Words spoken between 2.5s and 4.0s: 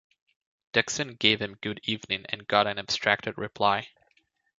an abstracted reply.